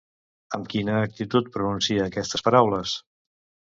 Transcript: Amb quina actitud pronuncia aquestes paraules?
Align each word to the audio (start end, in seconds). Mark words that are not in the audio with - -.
Amb 0.57 0.65
quina 0.71 0.95
actitud 1.09 1.53
pronuncia 1.59 2.09
aquestes 2.13 2.49
paraules? 2.51 3.01